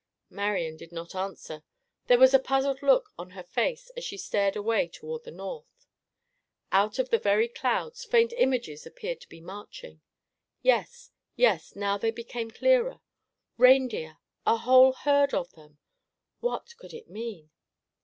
Marian 0.31 0.77
did 0.77 0.91
not 0.91 1.13
answer. 1.13 1.63
There 2.07 2.17
was 2.17 2.33
a 2.33 2.39
puzzled 2.39 2.81
look 2.81 3.11
on 3.19 3.29
her 3.37 3.43
face 3.43 3.91
as 3.95 4.03
she 4.03 4.17
stared 4.17 4.55
away 4.55 4.87
toward 4.87 5.25
the 5.25 5.29
north. 5.29 5.85
Out 6.71 6.97
of 6.97 7.11
the 7.11 7.19
very 7.19 7.47
clouds 7.47 8.03
faint 8.03 8.33
images 8.35 8.87
appeared 8.87 9.21
to 9.21 9.29
be 9.29 9.39
marching. 9.39 10.01
Yes, 10.63 11.11
yes, 11.35 11.75
now 11.75 11.99
they 11.99 12.09
became 12.09 12.49
clearer. 12.49 12.99
Reindeer—a 13.59 14.57
whole 14.57 14.93
herd 14.93 15.35
of 15.35 15.53
them. 15.53 15.77
What 16.39 16.73
could 16.79 16.95
it 16.95 17.07
mean? 17.07 17.51